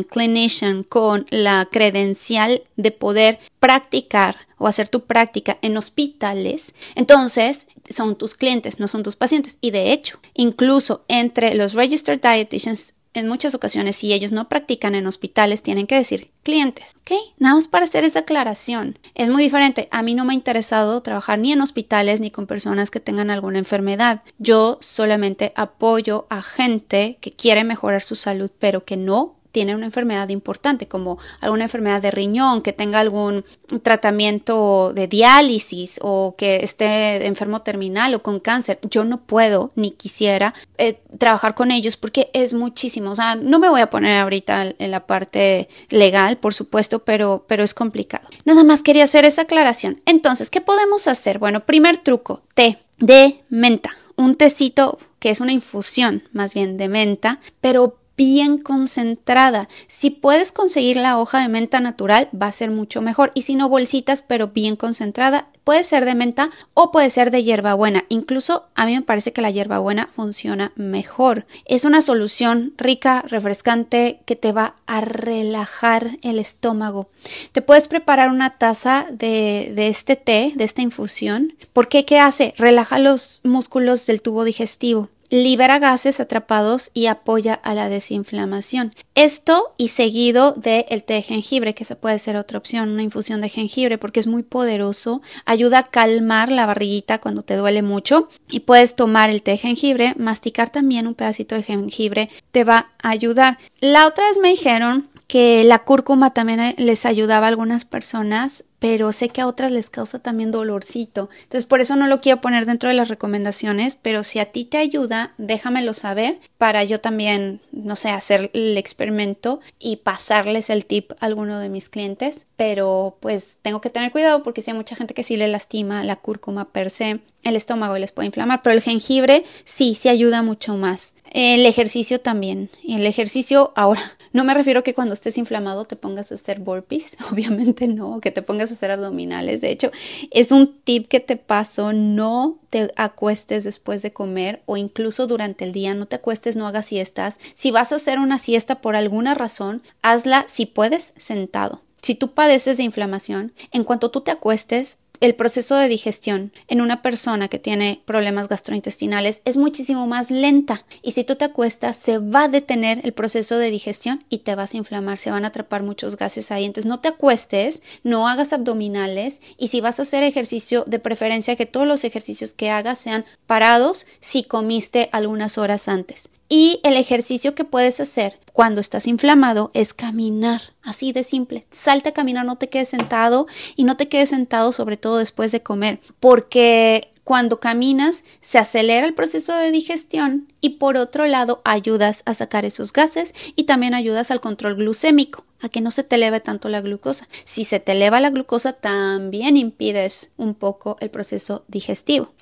clinician 0.09 0.85
con 0.85 1.27
la 1.31 1.69
credencial 1.71 2.63
de 2.77 2.91
poder 2.91 3.39
practicar 3.59 4.37
o 4.59 4.67
hacer 4.67 4.89
tu 4.89 5.05
práctica 5.05 5.59
en 5.63 5.77
hospitales, 5.77 6.75
entonces 6.95 7.67
son 7.89 8.17
tus 8.17 8.35
clientes, 8.35 8.79
no 8.79 8.89
son 8.89 9.03
tus 9.03 9.17
pacientes. 9.17 9.59
Y 9.61 9.71
de 9.71 9.93
hecho, 9.93 10.21
incluso 10.35 11.05
entre 11.09 11.55
los 11.55 11.75
registered 11.75 12.21
dietitians 12.21 12.95
en 13.13 13.27
muchas 13.27 13.55
ocasiones, 13.55 13.97
si 13.97 14.13
ellos 14.13 14.31
no 14.31 14.49
practican 14.49 14.95
en 14.95 15.07
hospitales, 15.07 15.63
tienen 15.63 15.89
que 15.89 15.97
decir 15.97 16.31
clientes, 16.45 16.95
¿ok? 17.01 17.13
Nada 17.39 17.57
más 17.57 17.67
para 17.67 17.85
hacer 17.85 18.05
esa 18.05 18.21
aclaración. 18.21 18.99
Es 19.15 19.29
muy 19.29 19.43
diferente. 19.43 19.89
A 19.91 20.03
mí 20.03 20.15
no 20.15 20.25
me 20.25 20.33
ha 20.33 20.37
interesado 20.37 21.03
trabajar 21.03 21.39
ni 21.39 21.53
en 21.53 21.61
hospitales 21.61 22.21
ni 22.21 22.31
con 22.31 22.47
personas 22.47 22.91
que 22.91 23.01
tengan 23.01 23.31
alguna 23.31 23.59
enfermedad. 23.59 24.23
Yo 24.39 24.79
solamente 24.81 25.53
apoyo 25.57 26.27
a 26.31 26.41
gente 26.41 27.19
que 27.21 27.33
quiere 27.33 27.65
mejorar 27.65 28.03
su 28.03 28.15
salud, 28.15 28.51
pero 28.61 28.85
que 28.85 28.97
no 28.97 29.40
tiene 29.53 29.75
una 29.75 29.87
enfermedad 29.87 30.29
importante, 30.29 30.89
como 30.89 31.19
alguna 31.41 31.65
enfermedad 31.65 32.03
de 32.03 32.11
riñón, 32.11 32.63
que 32.63 32.73
tenga 32.73 33.01
algún 33.01 33.45
tratamiento 33.83 34.93
de 34.95 35.07
diálisis 35.07 35.99
o 36.03 36.35
que 36.37 36.57
esté 36.57 37.27
enfermo 37.27 37.63
terminal 37.63 38.15
o 38.15 38.23
con 38.23 38.41
cáncer, 38.41 38.79
yo 38.83 39.05
no 39.05 39.21
puedo 39.23 39.71
ni 39.75 39.93
quisiera 39.93 40.55
eh, 40.79 41.01
trabajar 41.19 41.55
con 41.55 41.71
ellos 41.71 41.97
porque 41.97 42.31
es 42.33 42.55
muchísimo. 42.55 43.11
O 43.11 43.17
sea, 43.17 43.35
no 43.35 43.59
me 43.59 43.69
voy 43.69 43.81
a 43.81 43.91
poner 43.91 44.17
ahorita 44.17 44.75
en 44.79 44.91
la 44.91 45.07
parte 45.07 45.69
legal, 45.89 46.37
por 46.37 46.55
supuesto, 46.55 47.01
pero, 47.01 47.45
pero 47.47 47.63
es 47.63 47.75
complicado. 47.75 48.29
Nada 48.45 48.65
más 48.65 48.83
quería 48.83 49.05
hacer 49.05 49.25
esa 49.25 49.43
aclaración. 49.43 50.01
Entonces, 50.07 50.51
¿qué 50.51 50.61
podemos 50.61 51.09
hacer? 51.09 51.39
Bueno, 51.39 51.67
primer 51.67 51.99
truco, 51.99 52.43
té 52.55 52.79
de 52.99 53.43
menta, 53.49 53.91
un 54.17 54.37
tecito 54.37 54.99
que 55.19 55.31
es 55.31 55.41
una 55.41 55.53
infusión 55.53 56.23
más 56.33 56.55
bien 56.55 56.77
de 56.77 56.89
menta, 56.89 57.41
pero 57.61 58.00
bien 58.17 58.59
concentrada. 58.59 59.69
Si 59.87 60.11
puedes 60.11 60.53
conseguir 60.53 60.97
la 60.97 61.19
hoja 61.19 61.41
de 61.41 61.49
menta 61.49 61.81
natural, 61.81 62.29
va 62.35 62.49
a 62.49 62.53
ser 62.53 62.71
mucho 62.71 63.01
mejor. 63.01 63.33
Y 63.35 63.43
si 63.43 63.55
no, 63.55 63.69
bolsitas, 63.69 64.23
pero 64.23 64.49
bien 64.49 64.77
concentrada. 64.77 65.49
Puede 65.65 65.85
ser 65.85 66.05
de 66.05 66.15
menta 66.15 66.51
o 66.75 66.91
puede 66.91 67.11
ser 67.11 67.31
de 67.31 67.43
hierbabuena. 67.43 68.05
Incluso 68.09 68.67
a 68.75 68.87
mí 68.87 68.95
me 68.95 69.03
parece 69.03 69.33
que 69.33 69.41
la 69.41 69.51
hierbabuena 69.51 70.09
funciona 70.11 70.73
mejor. 70.77 71.47
Es 71.65 71.85
una 71.85 72.03
solución 72.03 72.75
rica, 72.77 73.23
refrescante, 73.27 74.21
que 74.27 74.37
te 74.37 74.53
va 74.53 74.77
a 74.87 75.01
relajar 75.01 76.19
el 76.23 76.39
estómago. 76.39 77.09
Te 77.53 77.63
puedes 77.63 77.89
preparar 77.89 78.31
una 78.31 78.59
taza 78.59 79.07
de, 79.11 79.73
de 79.75 79.89
este 79.89 80.17
té, 80.17 80.53
de 80.57 80.65
esta 80.65 80.83
infusión. 80.83 81.55
¿Por 81.73 81.89
qué? 81.89 82.05
¿Qué 82.05 82.19
hace? 82.19 82.55
Relaja 82.57 82.99
los 82.99 83.41
músculos 83.45 84.07
del 84.07 84.23
tubo 84.23 84.45
digestivo 84.45 85.09
libera 85.31 85.79
gases 85.79 86.21
atrapados 86.21 86.91
y 86.93 87.07
apoya 87.07 87.55
a 87.55 87.75
la 87.75 87.89
desinflamación. 87.89 88.93
Esto 89.15 89.73
y 89.77 89.89
seguido 89.89 90.53
del 90.53 90.85
el 90.89 91.05
té 91.05 91.15
de 91.15 91.23
jengibre, 91.23 91.75
que 91.75 91.85
se 91.85 91.97
puede 91.97 92.19
ser 92.19 92.37
otra 92.37 92.59
opción, 92.59 92.91
una 92.91 93.03
infusión 93.03 93.41
de 93.41 93.49
jengibre, 93.49 93.97
porque 93.99 94.21
es 94.21 94.27
muy 94.27 94.43
poderoso, 94.43 95.23
ayuda 95.47 95.79
a 95.79 95.85
calmar 95.85 96.51
la 96.51 96.67
barriguita 96.67 97.21
cuando 97.21 97.43
te 97.43 97.57
duele 97.57 97.83
mucho 97.83 98.29
y 98.49 98.61
puedes 98.61 98.97
tomar 98.97 99.31
el 99.31 99.43
té 99.43 99.53
de 99.53 99.59
jengibre, 99.59 100.15
masticar 100.19 100.71
también 100.71 101.07
un 101.07 101.15
pedacito 101.15 101.55
de 101.55 101.63
jengibre, 101.63 102.29
te 102.51 102.65
va 102.65 102.91
a 103.03 103.11
ayudar. 103.11 103.59
La 103.81 104.07
otra 104.07 104.27
vez 104.29 104.39
me 104.39 104.51
dijeron 104.51 105.09
que 105.31 105.63
la 105.63 105.85
cúrcuma 105.85 106.35
también 106.35 106.75
les 106.77 107.07
ayudaba 107.07 107.47
a 107.47 107.51
algunas 107.51 107.85
personas 107.85 108.65
pero 108.81 109.13
sé 109.13 109.29
que 109.29 109.43
a 109.43 109.47
otras 109.47 109.71
les 109.71 109.91
causa 109.91 110.19
también 110.19 110.51
dolorcito. 110.51 111.31
Entonces, 111.43 111.67
por 111.67 111.81
eso 111.81 111.95
no 111.95 112.09
lo 112.09 112.21
quiero 112.21 112.41
poner 112.41 112.67
dentro 112.67 112.89
de 112.89 112.97
las 112.97 113.09
recomendaciones, 113.09 113.97
pero 114.01 114.25
si 114.25 114.41
a 114.41 114.47
ti 114.47 114.65
te 114.65 114.79
ayuda, 114.79 115.35
déjamelo 115.39 115.95
saber 115.95 116.41
para 116.59 116.83
yo 116.83 117.01
también, 117.01 117.61
no 117.71 117.95
sé, 117.95 118.09
hacer 118.09 118.51
el 118.55 118.77
experimento 118.77 119.61
y 119.79 119.97
pasarles 119.97 120.71
el 120.71 120.87
tip 120.87 121.13
a 121.21 121.27
alguno 121.27 121.61
de 121.61 121.69
mis 121.69 121.89
clientes. 121.89 122.47
Pero 122.57 123.19
pues 123.21 123.59
tengo 123.63 123.81
que 123.81 123.91
tener 123.91 124.11
cuidado 124.11 124.43
porque 124.43 124.63
si 124.63 124.71
hay 124.71 124.77
mucha 124.77 124.97
gente 124.97 125.15
que 125.15 125.23
sí 125.23 125.37
le 125.37 125.47
lastima 125.47 126.03
la 126.03 126.17
cúrcuma 126.17 126.73
per 126.73 126.91
se 126.91 127.21
el 127.43 127.57
estómago 127.57 127.97
y 127.97 128.01
les 128.01 128.13
puede 128.13 128.27
inflamar, 128.27 128.63
pero 128.63 128.75
el 128.75 128.83
jengibre 128.83 129.45
sí, 129.65 129.95
sí 129.95 130.09
ayuda 130.09 130.43
mucho 130.43 130.77
más. 130.77 131.15
El 131.31 131.65
ejercicio 131.67 132.21
también. 132.21 132.71
El 132.87 133.07
ejercicio 133.07 133.73
ahora, 133.77 134.03
no 134.33 134.45
me 134.45 134.55
refiero 134.55 134.85
que 134.85 134.95
cuando 134.95 135.15
estés 135.15 135.39
inflamado 135.39 135.85
te 135.85 135.97
pongas 135.97 136.31
a 136.31 136.35
hacer 136.35 136.61
burpees, 136.61 137.17
obviamente 137.33 137.89
no, 137.89 138.21
que 138.21 138.31
te 138.31 138.43
pongas 138.43 138.71
hacer 138.71 138.91
abdominales. 138.91 139.61
De 139.61 139.71
hecho, 139.71 139.91
es 140.31 140.53
un 140.53 140.81
tip 140.85 141.09
que 141.09 141.21
te 141.21 141.37
paso, 141.37 141.93
no 141.93 142.59
te 142.71 142.93
acuestes 142.97 143.65
después 143.65 144.03
de 144.03 144.13
comer 144.13 144.63
o 144.67 144.77
incluso 144.77 145.27
durante 145.27 145.65
el 145.65 145.73
día, 145.73 145.95
no 145.95 146.07
te 146.07 146.17
acuestes, 146.17 146.57
no 146.57 146.67
hagas 146.67 146.87
siestas. 146.87 147.39
Si 147.55 147.71
vas 147.71 147.93
a 147.93 147.97
hacer 147.97 148.19
una 148.19 148.39
siesta 148.39 148.81
por 148.81 148.97
alguna 148.97 149.35
razón, 149.35 149.83
hazla 150.03 150.45
si 150.49 150.67
puedes 150.67 151.15
sentado. 151.17 151.83
Si 152.03 152.15
tú 152.15 152.33
padeces 152.33 152.79
de 152.79 152.85
inflamación, 152.85 153.53
en 153.73 153.85
cuanto 153.85 154.11
tú 154.11 154.23
te 154.23 154.31
acuestes, 154.31 154.99
el 155.21 155.35
proceso 155.35 155.77
de 155.77 155.89
digestión 155.89 156.51
en 156.67 156.81
una 156.81 157.03
persona 157.03 157.49
que 157.49 157.59
tiene 157.59 158.03
problemas 158.07 158.49
gastrointestinales 158.49 159.43
es 159.45 159.59
muchísimo 159.59 160.07
más 160.07 160.31
lenta 160.31 160.87
y 161.03 161.13
si 161.13 161.25
tú 161.25 161.37
te 161.37 161.45
acuestas 161.45 161.99
se 161.99 162.19
va 162.19 162.45
a 162.45 162.49
detener 162.49 163.01
el 163.05 163.13
proceso 163.13 163.59
de 163.59 163.71
digestión 163.71 164.25
y 164.31 164.39
te 164.39 164.55
vas 164.55 164.73
a 164.73 164.79
inflamar, 164.79 165.19
se 165.19 165.31
van 165.31 165.45
a 165.45 165.49
atrapar 165.49 165.83
muchos 165.83 166.17
gases 166.17 166.51
ahí. 166.51 166.65
Entonces 166.65 166.89
no 166.89 167.01
te 167.01 167.09
acuestes, 167.09 167.83
no 168.03 168.29
hagas 168.29 168.55
abdominales 168.55 169.43
y 169.59 169.69
si 169.69 169.83
vas 169.83 169.99
a 169.99 170.03
hacer 170.03 170.23
ejercicio 170.23 170.85
de 170.87 170.99
preferencia 170.99 171.55
que 171.55 171.67
todos 171.67 171.87
los 171.87 172.05
ejercicios 172.05 172.55
que 172.55 172.71
hagas 172.71 172.99
sean 172.99 173.27
parados 173.47 174.07
si 174.21 174.43
comiste 174.43 175.11
algunas 175.13 175.59
horas 175.59 175.89
antes. 175.89 176.31
Y 176.53 176.81
el 176.83 176.97
ejercicio 176.97 177.55
que 177.55 177.65
puedes 177.65 178.01
hacer 178.01 178.41
cuando 178.53 178.81
estás 178.81 179.07
inflamado 179.07 179.71
es 179.73 179.95
caminar, 179.95 180.61
así 180.83 181.13
de 181.13 181.23
simple. 181.23 181.65
Salte 181.71 182.09
a 182.09 182.13
caminar, 182.13 182.45
no 182.45 182.59
te 182.59 182.69
quedes 182.69 182.89
sentado 182.89 183.47
y 183.77 183.85
no 183.85 183.97
te 183.97 184.09
quedes 184.09 184.31
sentado 184.31 184.73
sobre 184.73 184.97
todo 184.97 185.19
después 185.19 185.53
de 185.53 185.63
comer, 185.63 186.01
porque 186.19 187.13
cuando 187.23 187.61
caminas 187.61 188.25
se 188.41 188.59
acelera 188.59 189.07
el 189.07 189.15
proceso 189.15 189.55
de 189.55 189.71
digestión 189.71 190.53
y 190.61 190.71
por 190.71 190.97
otro 190.97 191.29
lado 191.29 191.63
ayudas 191.65 192.25
a 192.27 192.35
sacar 192.35 192.65
esos 192.65 192.93
gases 192.93 193.33
y 193.55 193.65
también 193.65 193.95
ayudas 193.95 194.33
al 194.33 194.41
control 194.41 194.75
glucémico 194.75 195.45
a 195.61 195.69
que 195.69 195.81
no 195.81 195.93
se 195.93 196.03
te 196.03 196.17
eleve 196.17 196.41
tanto 196.41 196.69
la 196.69 196.81
glucosa. 196.81 197.29
Si 197.45 197.65
se 197.65 197.79
te 197.79 197.93
eleva 197.93 198.19
la 198.19 198.31
glucosa, 198.31 198.73
también 198.73 199.57
impides 199.57 200.33
un 200.37 200.55
poco 200.55 200.97
el 200.99 201.11
proceso 201.11 201.63
digestivo. 201.69 202.33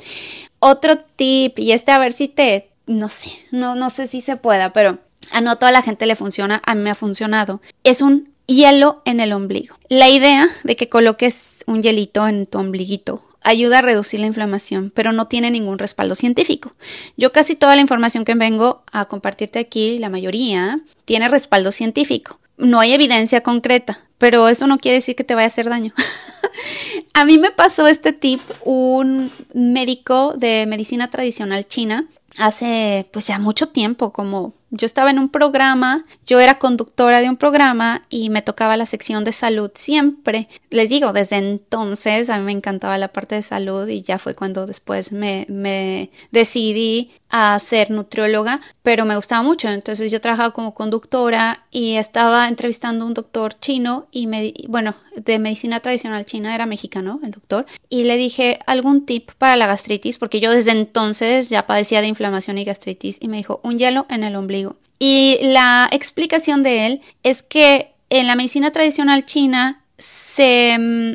Otro 0.60 0.96
tip, 0.96 1.58
y 1.58 1.72
este 1.72 1.92
a 1.92 1.98
ver 1.98 2.12
si 2.12 2.28
te, 2.28 2.70
no 2.88 3.08
sé, 3.08 3.30
no, 3.52 3.74
no 3.74 3.90
sé 3.90 4.06
si 4.06 4.20
se 4.20 4.36
pueda, 4.36 4.72
pero 4.72 4.98
a 5.30 5.40
no 5.40 5.56
toda 5.56 5.72
la 5.72 5.82
gente 5.82 6.06
le 6.06 6.16
funciona, 6.16 6.60
a 6.64 6.74
mí 6.74 6.82
me 6.82 6.90
ha 6.90 6.94
funcionado. 6.94 7.60
Es 7.84 8.02
un 8.02 8.32
hielo 8.46 9.02
en 9.04 9.20
el 9.20 9.32
ombligo. 9.32 9.76
La 9.88 10.08
idea 10.08 10.48
de 10.64 10.74
que 10.74 10.88
coloques 10.88 11.62
un 11.66 11.82
hielito 11.82 12.26
en 12.26 12.46
tu 12.46 12.58
ombliguito 12.58 13.24
ayuda 13.42 13.78
a 13.78 13.82
reducir 13.82 14.20
la 14.20 14.26
inflamación, 14.26 14.90
pero 14.94 15.12
no 15.12 15.28
tiene 15.28 15.50
ningún 15.50 15.78
respaldo 15.78 16.14
científico. 16.14 16.72
Yo 17.16 17.30
casi 17.32 17.54
toda 17.54 17.76
la 17.76 17.82
información 17.82 18.24
que 18.24 18.34
vengo 18.34 18.82
a 18.90 19.04
compartirte 19.06 19.58
aquí, 19.58 19.98
la 19.98 20.10
mayoría, 20.10 20.80
tiene 21.04 21.28
respaldo 21.28 21.70
científico. 21.72 22.40
No 22.56 22.80
hay 22.80 22.92
evidencia 22.92 23.42
concreta, 23.42 24.04
pero 24.18 24.48
eso 24.48 24.66
no 24.66 24.78
quiere 24.78 24.96
decir 24.96 25.14
que 25.14 25.24
te 25.24 25.34
vaya 25.34 25.44
a 25.44 25.48
hacer 25.48 25.68
daño. 25.68 25.92
a 27.14 27.24
mí 27.24 27.38
me 27.38 27.52
pasó 27.52 27.86
este 27.86 28.12
tip 28.12 28.40
un 28.64 29.30
médico 29.54 30.34
de 30.36 30.66
medicina 30.66 31.08
tradicional 31.08 31.66
china 31.66 32.06
hace 32.38 33.08
pues 33.12 33.26
ya 33.26 33.38
mucho 33.38 33.68
tiempo, 33.68 34.12
como 34.12 34.54
yo 34.70 34.86
estaba 34.86 35.10
en 35.10 35.18
un 35.18 35.30
programa, 35.30 36.04
yo 36.26 36.40
era 36.40 36.58
conductora 36.58 37.20
de 37.20 37.28
un 37.28 37.36
programa 37.36 38.02
y 38.10 38.28
me 38.30 38.42
tocaba 38.42 38.76
la 38.76 38.86
sección 38.86 39.24
de 39.24 39.32
salud 39.32 39.70
siempre. 39.74 40.48
Les 40.70 40.90
digo, 40.90 41.12
desde 41.12 41.36
entonces 41.36 42.28
a 42.28 42.38
mí 42.38 42.44
me 42.44 42.52
encantaba 42.52 42.98
la 42.98 43.08
parte 43.08 43.34
de 43.36 43.42
salud 43.42 43.88
y 43.88 44.02
ya 44.02 44.18
fue 44.18 44.34
cuando 44.34 44.66
después 44.66 45.10
me, 45.10 45.46
me 45.48 46.10
decidí 46.30 47.12
a 47.30 47.58
ser 47.58 47.90
nutrióloga, 47.90 48.60
pero 48.82 49.04
me 49.06 49.16
gustaba 49.16 49.42
mucho. 49.42 49.68
Entonces 49.70 50.12
yo 50.12 50.20
trabajaba 50.20 50.52
como 50.52 50.74
conductora 50.74 51.64
y 51.70 51.94
estaba 51.94 52.46
entrevistando 52.48 53.04
a 53.04 53.08
un 53.08 53.14
doctor 53.14 53.58
chino 53.58 54.06
y 54.10 54.26
me, 54.26 54.52
bueno, 54.68 54.94
de 55.24 55.38
medicina 55.38 55.80
tradicional 55.80 56.24
china, 56.24 56.54
era 56.54 56.66
mexicano 56.66 57.20
el 57.22 57.30
doctor, 57.30 57.66
y 57.88 58.04
le 58.04 58.16
dije 58.16 58.58
algún 58.66 59.06
tip 59.06 59.30
para 59.38 59.56
la 59.56 59.66
gastritis, 59.66 60.18
porque 60.18 60.40
yo 60.40 60.50
desde 60.50 60.72
entonces 60.72 61.48
ya 61.48 61.66
padecía 61.66 62.00
de 62.00 62.08
inflamación 62.08 62.58
y 62.58 62.64
gastritis 62.64 63.18
y 63.20 63.28
me 63.28 63.38
dijo 63.38 63.60
un 63.62 63.78
hielo 63.78 64.06
en 64.10 64.24
el 64.24 64.36
ombligo 64.36 64.76
y 64.98 65.38
la 65.42 65.88
explicación 65.92 66.62
de 66.62 66.86
él 66.86 67.00
es 67.22 67.42
que 67.42 67.92
en 68.10 68.26
la 68.26 68.34
medicina 68.34 68.72
tradicional 68.72 69.24
china 69.24 69.84
se, 69.98 70.76
mm, 70.78 71.12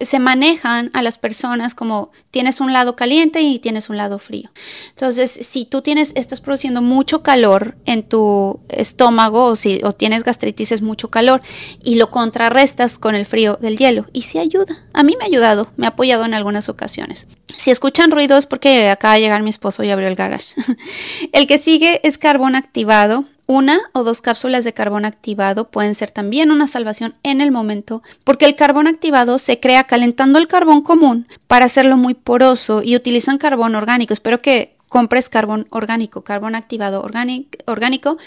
se, 0.00 0.18
manejan 0.18 0.90
a 0.94 1.02
las 1.02 1.18
personas 1.18 1.74
como 1.74 2.10
tienes 2.30 2.60
un 2.60 2.72
lado 2.72 2.96
caliente 2.96 3.40
y 3.42 3.58
tienes 3.58 3.90
un 3.90 3.96
lado 3.96 4.18
frío. 4.18 4.50
Entonces, 4.90 5.30
si 5.30 5.64
tú 5.64 5.82
tienes, 5.82 6.12
estás 6.16 6.40
produciendo 6.40 6.82
mucho 6.82 7.22
calor 7.22 7.76
en 7.86 8.02
tu 8.02 8.60
estómago 8.68 9.44
o 9.46 9.56
si 9.56 9.80
o 9.84 9.92
tienes 9.92 10.24
gastritis 10.24 10.72
es 10.72 10.82
mucho 10.82 11.08
calor 11.08 11.42
y 11.82 11.96
lo 11.96 12.10
contrarrestas 12.10 12.98
con 12.98 13.14
el 13.14 13.26
frío 13.26 13.58
del 13.60 13.76
hielo 13.76 14.06
y 14.12 14.22
sí 14.22 14.38
ayuda. 14.38 14.86
A 14.94 15.02
mí 15.02 15.14
me 15.18 15.24
ha 15.24 15.28
ayudado, 15.28 15.70
me 15.76 15.86
ha 15.86 15.90
apoyado 15.90 16.24
en 16.24 16.34
algunas 16.34 16.68
ocasiones. 16.68 17.26
Si 17.56 17.70
escuchan 17.70 18.10
ruidos 18.10 18.46
porque 18.46 18.88
acaba 18.88 19.14
de 19.14 19.20
llegar 19.20 19.42
mi 19.42 19.50
esposo 19.50 19.82
y 19.82 19.90
abrió 19.90 20.08
el 20.08 20.14
garage. 20.14 20.54
el 21.32 21.46
que 21.46 21.58
sigue 21.58 22.00
es 22.06 22.18
carbón 22.18 22.54
activado 22.54 23.24
una 23.48 23.80
o 23.92 24.04
dos 24.04 24.20
cápsulas 24.20 24.62
de 24.64 24.74
carbón 24.74 25.06
activado 25.06 25.70
pueden 25.70 25.94
ser 25.94 26.10
también 26.10 26.50
una 26.50 26.66
salvación 26.66 27.14
en 27.22 27.40
el 27.40 27.50
momento, 27.50 28.02
porque 28.22 28.44
el 28.44 28.54
carbón 28.54 28.86
activado 28.86 29.38
se 29.38 29.58
crea 29.58 29.84
calentando 29.84 30.38
el 30.38 30.46
carbón 30.46 30.82
común 30.82 31.26
para 31.46 31.64
hacerlo 31.64 31.96
muy 31.96 32.12
poroso 32.12 32.82
y 32.84 32.94
utilizan 32.94 33.38
carbón 33.38 33.74
orgánico. 33.74 34.12
Espero 34.12 34.42
que 34.42 34.76
compres 34.88 35.30
carbón 35.30 35.66
orgánico, 35.70 36.22
carbón 36.22 36.54
activado 36.54 37.02
orgánico. 37.66 38.18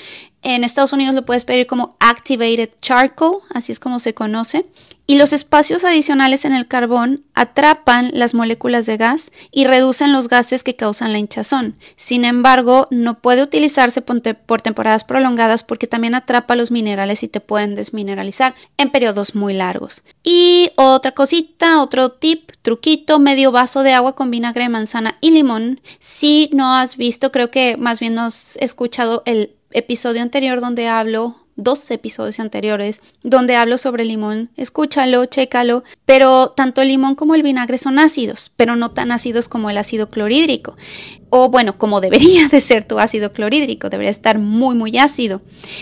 En 0.44 0.64
Estados 0.64 0.94
Unidos 0.94 1.16
lo 1.16 1.26
puedes 1.26 1.46
pedir 1.46 1.68
como 1.68 1.96
activated 2.00 2.70
charcoal, 2.82 3.40
así 3.54 3.72
es 3.72 3.80
como 3.80 4.00
se 4.00 4.14
conoce 4.14 4.66
y 5.12 5.18
los 5.18 5.34
espacios 5.34 5.84
adicionales 5.84 6.46
en 6.46 6.54
el 6.54 6.70
carbón 6.70 7.26
atrapan 7.34 8.12
las 8.14 8.34
moléculas 8.34 8.86
de 8.86 8.96
gas 8.96 9.34
y 9.52 9.66
reducen 9.66 10.14
los 10.14 10.30
gases 10.30 10.64
que 10.64 10.78
causan 10.78 11.12
la 11.12 11.20
hinchazón. 11.20 11.76
Sin 11.98 12.24
embargo, 12.24 12.88
no 12.92 13.20
puede 13.20 13.44
utilizarse 13.44 14.02
por 14.02 14.62
temporadas 14.62 15.04
prolongadas 15.04 15.64
porque 15.66 15.86
también 15.86 16.16
atrapa 16.16 16.56
los 16.56 16.72
minerales 16.72 17.24
y 17.24 17.28
te 17.28 17.42
pueden 17.42 17.76
desmineralizar 17.76 18.56
en 18.78 18.90
periodos 18.90 19.36
muy 19.36 19.54
largos. 19.54 20.04
Y 20.24 20.72
otra 20.78 21.12
cosita, 21.12 21.82
otro 21.82 22.12
tip, 22.12 22.50
truquito, 22.62 23.20
medio 23.20 23.52
vaso 23.52 23.84
de 23.84 23.92
agua 23.92 24.16
con 24.16 24.32
vinagre 24.32 24.64
de 24.64 24.70
manzana 24.70 25.18
y 25.20 25.32
limón. 25.32 25.82
Si 26.00 26.50
no 26.54 26.78
has 26.78 26.96
visto, 26.96 27.34
creo 27.34 27.52
que 27.52 27.76
más 27.76 28.00
bien 28.00 28.14
no 28.14 28.22
has 28.22 28.56
escuchado 28.62 29.24
el 29.26 29.56
episodio 29.74 30.22
anterior 30.22 30.62
donde 30.62 30.88
hablo 30.88 31.42
dos 31.56 31.92
episodios 31.92 32.40
anteriores 32.40 33.02
donde 33.24 33.56
hablo 33.56 33.78
sobre 33.78 34.06
limón. 34.06 34.50
Escúchalo, 34.56 35.26
chécalo. 35.26 35.84
Pero 36.06 36.50
tanto 36.50 36.82
el 36.82 36.90
limón 36.90 37.16
como 37.16 37.36
el 37.36 37.44
vinagre 37.44 37.78
son 37.78 38.00
ácidos, 38.00 38.52
pero 38.56 38.76
no 38.76 38.92
tan 38.92 39.12
ácidos 39.12 39.48
como 39.48 39.70
el 39.70 39.78
ácido 39.78 40.10
clorhídrico. 40.10 40.76
O 41.30 41.50
bueno, 41.50 41.78
como 41.78 42.02
debería 42.02 42.48
de 42.50 42.60
ser 42.60 42.84
tu 42.84 43.00
ácido 43.00 43.32
clorhídrico, 43.32 43.90
debería 43.90 44.12
estar 44.12 44.40
muy 44.40 44.76
muy 44.76 44.98
ácido. 44.98 45.42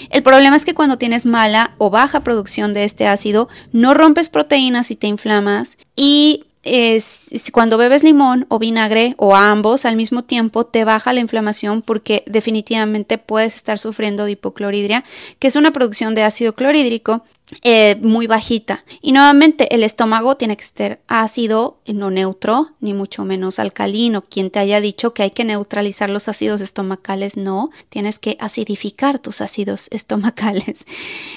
El 0.09 0.23
problema 0.23 0.55
es 0.55 0.65
que 0.65 0.75
cuando 0.75 0.97
tienes 0.97 1.25
mala 1.25 1.75
o 1.77 1.89
baja 1.89 2.23
producción 2.23 2.73
de 2.73 2.83
este 2.83 3.07
ácido, 3.07 3.49
no 3.71 3.93
rompes 3.93 4.29
proteínas 4.29 4.91
y 4.91 4.95
te 4.95 5.07
inflamas 5.07 5.77
y 5.95 6.45
es, 6.63 7.49
cuando 7.53 7.77
bebes 7.77 8.03
limón 8.03 8.45
o 8.49 8.59
vinagre 8.59 9.15
o 9.17 9.35
ambos 9.35 9.85
al 9.85 9.95
mismo 9.95 10.23
tiempo 10.23 10.65
te 10.65 10.83
baja 10.83 11.13
la 11.13 11.21
inflamación 11.21 11.81
porque 11.81 12.23
definitivamente 12.27 13.17
puedes 13.17 13.55
estar 13.55 13.79
sufriendo 13.79 14.25
de 14.25 14.31
hipocloridria, 14.31 15.03
que 15.39 15.47
es 15.47 15.55
una 15.55 15.71
producción 15.71 16.15
de 16.15 16.23
ácido 16.23 16.53
clorhídrico 16.53 17.23
eh, 17.63 17.97
muy 18.01 18.27
bajita. 18.27 18.85
Y 19.01 19.11
nuevamente 19.11 19.73
el 19.73 19.83
estómago 19.83 20.37
tiene 20.37 20.55
que 20.55 20.63
estar 20.63 20.99
ácido, 21.07 21.79
no 21.87 22.11
neutro, 22.11 22.75
ni 22.79 22.93
mucho 22.93 23.25
menos 23.25 23.57
alcalino. 23.57 24.23
Quien 24.23 24.51
te 24.51 24.59
haya 24.59 24.79
dicho 24.81 25.15
que 25.15 25.23
hay 25.23 25.31
que 25.31 25.45
neutralizar 25.45 26.11
los 26.11 26.29
ácidos 26.29 26.61
estomacales, 26.61 27.37
no, 27.37 27.71
tienes 27.89 28.19
que 28.19 28.37
acidificar 28.39 29.17
tus 29.17 29.41
ácidos 29.41 29.87
estomacales. 29.91 30.85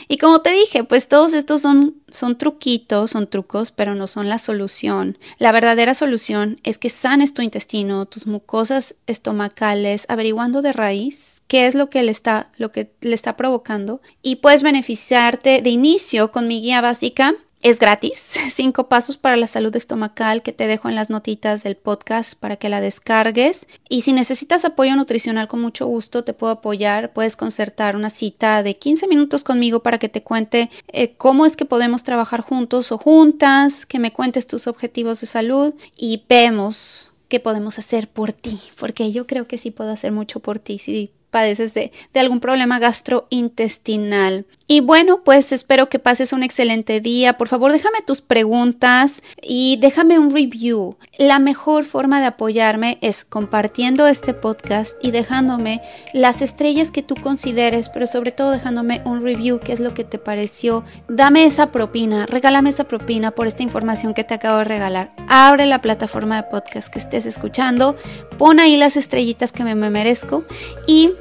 Y 0.06 0.18
como 0.18 0.40
te 0.42 0.52
dije, 0.52 0.84
pues 0.84 1.08
todos 1.08 1.32
estos 1.32 1.62
son, 1.62 1.96
son 2.08 2.36
truquitos, 2.36 3.12
son 3.12 3.28
trucos, 3.28 3.72
pero 3.72 3.94
no 3.94 4.06
son 4.06 4.28
la 4.28 4.38
solución. 4.38 5.16
La 5.38 5.50
verdadera 5.50 5.94
solución 5.94 6.60
es 6.62 6.76
que 6.76 6.90
sanes 6.90 7.32
tu 7.32 7.40
intestino, 7.40 8.04
tus 8.04 8.26
mucosas 8.26 8.96
estomacales, 9.06 10.04
averiguando 10.08 10.60
de 10.60 10.72
raíz 10.72 11.42
qué 11.48 11.66
es 11.66 11.74
lo 11.74 11.88
que 11.88 12.02
le 12.02 12.12
está, 12.12 12.50
lo 12.58 12.70
que 12.70 12.92
le 13.00 13.14
está 13.14 13.36
provocando 13.36 14.02
y 14.20 14.36
puedes 14.36 14.62
beneficiarte 14.62 15.62
de 15.62 15.70
inicio 15.70 16.01
con 16.30 16.48
mi 16.48 16.60
guía 16.60 16.80
básica. 16.80 17.34
Es 17.62 17.78
gratis, 17.78 18.18
cinco 18.52 18.88
pasos 18.88 19.16
para 19.16 19.36
la 19.36 19.46
salud 19.46 19.74
estomacal 19.76 20.42
que 20.42 20.52
te 20.52 20.66
dejo 20.66 20.88
en 20.88 20.96
las 20.96 21.10
notitas 21.10 21.62
del 21.62 21.76
podcast 21.76 22.34
para 22.34 22.56
que 22.56 22.68
la 22.68 22.80
descargues. 22.80 23.68
Y 23.88 24.00
si 24.00 24.12
necesitas 24.12 24.64
apoyo 24.64 24.96
nutricional 24.96 25.46
con 25.46 25.60
mucho 25.60 25.86
gusto, 25.86 26.24
te 26.24 26.32
puedo 26.32 26.54
apoyar. 26.54 27.12
Puedes 27.12 27.36
concertar 27.36 27.94
una 27.94 28.10
cita 28.10 28.64
de 28.64 28.76
15 28.76 29.06
minutos 29.06 29.44
conmigo 29.44 29.80
para 29.80 29.98
que 29.98 30.08
te 30.08 30.24
cuente 30.24 30.70
eh, 30.88 31.14
cómo 31.16 31.46
es 31.46 31.56
que 31.56 31.64
podemos 31.64 32.02
trabajar 32.02 32.40
juntos 32.40 32.90
o 32.90 32.98
juntas, 32.98 33.86
que 33.86 34.00
me 34.00 34.12
cuentes 34.12 34.48
tus 34.48 34.66
objetivos 34.66 35.20
de 35.20 35.28
salud 35.28 35.72
y 35.96 36.24
vemos 36.28 37.12
qué 37.28 37.38
podemos 37.38 37.78
hacer 37.78 38.08
por 38.08 38.32
ti, 38.32 38.58
porque 38.76 39.12
yo 39.12 39.26
creo 39.28 39.46
que 39.46 39.56
sí 39.56 39.70
puedo 39.70 39.90
hacer 39.92 40.10
mucho 40.10 40.40
por 40.40 40.58
ti. 40.58 40.80
Si 40.80 41.12
padeces 41.32 41.74
de, 41.74 41.90
algún 42.14 42.38
problema 42.38 42.78
gastrointestinal. 42.78 44.46
Y 44.68 44.80
bueno, 44.80 45.22
pues 45.24 45.50
espero 45.50 45.88
que 45.88 45.98
pases 45.98 46.32
un 46.32 46.42
excelente 46.42 47.00
día. 47.00 47.36
Por 47.36 47.48
favor, 47.48 47.72
déjame 47.72 48.00
tus 48.06 48.20
preguntas 48.20 49.22
y 49.42 49.76
déjame 49.80 50.18
un 50.18 50.32
review. 50.32 50.96
La 51.18 51.40
mejor 51.40 51.84
forma 51.84 52.20
de 52.20 52.26
apoyarme 52.26 52.98
es 53.00 53.24
compartiendo 53.24 54.06
este 54.06 54.34
podcast 54.34 54.96
y 55.02 55.10
dejándome 55.10 55.82
las 56.12 56.42
estrellas 56.42 56.92
que 56.92 57.02
tú 57.02 57.16
consideres, 57.16 57.88
pero 57.88 58.06
sobre 58.06 58.30
todo 58.30 58.50
dejándome 58.50 59.02
un 59.04 59.22
review, 59.22 59.58
qué 59.58 59.72
es 59.72 59.80
lo 59.80 59.94
que 59.94 60.04
te 60.04 60.18
pareció. 60.18 60.84
Dame 61.08 61.44
esa 61.44 61.72
propina, 61.72 62.26
regálame 62.26 62.70
esa 62.70 62.84
propina 62.84 63.32
por 63.32 63.46
esta 63.46 63.62
información 63.62 64.14
que 64.14 64.24
te 64.24 64.34
acabo 64.34 64.58
de 64.58 64.64
regalar. 64.64 65.12
Abre 65.28 65.66
la 65.66 65.80
plataforma 65.80 66.36
de 66.36 66.48
podcast 66.48 66.88
que 66.88 66.98
estés 66.98 67.26
escuchando, 67.26 67.96
pon 68.38 68.60
ahí 68.60 68.76
las 68.76 68.96
estrellitas 68.96 69.52
que 69.52 69.64
me 69.64 69.74
merezco 69.74 70.44
y 70.86 71.12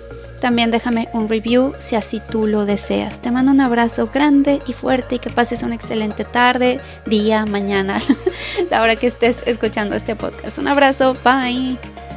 también 0.42 0.72
déjame 0.72 1.08
un 1.14 1.30
review 1.30 1.74
si 1.78 1.96
así 1.96 2.22
tú 2.30 2.48
lo 2.48 2.66
deseas. 2.66 3.22
Te 3.22 3.32
mando 3.32 3.52
un 3.52 3.62
abrazo 3.62 4.10
grande 4.14 4.62
y 4.68 4.74
fuerte 4.74 5.16
y 5.16 5.20
que 5.20 5.30
pases 5.30 5.64
una 5.64 5.76
excelente 5.76 6.26
tarde, 6.26 6.82
día, 7.06 7.46
mañana, 7.46 8.02
la 8.70 8.82
hora 8.82 8.98
que 8.98 9.08
estés 9.08 9.44
escuchando 9.46 9.96
este 9.96 10.16
podcast. 10.16 10.58
Un 10.58 10.68
abrazo, 10.68 11.16
bye. 11.24 12.11